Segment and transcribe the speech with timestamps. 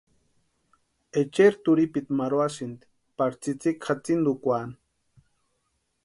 [1.21, 4.75] Echeri turhipiti marhuasïnti pari tsïtsïki jatsintukwaani.